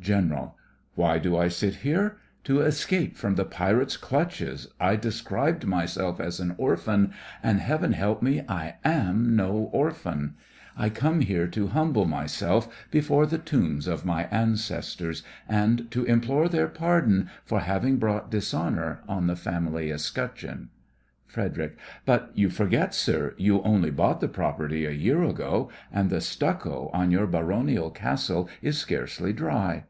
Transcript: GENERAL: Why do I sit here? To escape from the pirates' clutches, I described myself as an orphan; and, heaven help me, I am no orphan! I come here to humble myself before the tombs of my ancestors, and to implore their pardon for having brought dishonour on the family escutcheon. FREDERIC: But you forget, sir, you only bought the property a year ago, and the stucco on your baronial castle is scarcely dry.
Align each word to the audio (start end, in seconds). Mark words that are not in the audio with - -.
GENERAL: 0.00 0.56
Why 0.94 1.18
do 1.18 1.36
I 1.36 1.48
sit 1.48 1.74
here? 1.84 2.16
To 2.44 2.62
escape 2.62 3.18
from 3.18 3.34
the 3.34 3.44
pirates' 3.44 3.98
clutches, 3.98 4.66
I 4.80 4.96
described 4.96 5.66
myself 5.66 6.18
as 6.18 6.40
an 6.40 6.54
orphan; 6.56 7.12
and, 7.42 7.60
heaven 7.60 7.92
help 7.92 8.22
me, 8.22 8.42
I 8.48 8.76
am 8.82 9.36
no 9.36 9.68
orphan! 9.74 10.36
I 10.74 10.88
come 10.88 11.20
here 11.20 11.46
to 11.48 11.68
humble 11.68 12.06
myself 12.06 12.86
before 12.90 13.26
the 13.26 13.36
tombs 13.36 13.86
of 13.86 14.06
my 14.06 14.24
ancestors, 14.28 15.22
and 15.46 15.88
to 15.90 16.04
implore 16.06 16.48
their 16.48 16.66
pardon 16.68 17.28
for 17.44 17.60
having 17.60 17.98
brought 17.98 18.30
dishonour 18.30 19.02
on 19.06 19.26
the 19.26 19.36
family 19.36 19.90
escutcheon. 19.92 20.70
FREDERIC: 21.26 21.76
But 22.06 22.30
you 22.34 22.48
forget, 22.50 22.94
sir, 22.94 23.34
you 23.36 23.60
only 23.62 23.90
bought 23.92 24.20
the 24.20 24.28
property 24.28 24.86
a 24.86 24.90
year 24.90 25.22
ago, 25.22 25.70
and 25.92 26.08
the 26.10 26.20
stucco 26.22 26.88
on 26.92 27.12
your 27.12 27.26
baronial 27.26 27.90
castle 27.90 28.48
is 28.62 28.78
scarcely 28.78 29.32
dry. 29.34 29.84